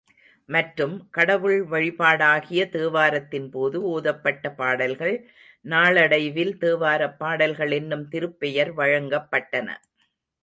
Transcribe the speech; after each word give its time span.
மற்றும், 0.49 0.93
கடவுள் 1.09 1.67
வழிபாடாகிய 1.71 2.61
தேவாரத்தின்போது, 2.71 3.77
ஓதப்பட்ட 3.91 4.53
பாடல்கள் 4.53 5.15
நாளடைவில் 5.65 6.53
தேவாரப் 6.57 7.17
பாடல்கள் 7.17 7.71
என்னும் 7.71 8.07
திருப்பெயர் 8.09 8.73
வழங்கப்பட்டன. 8.73 9.69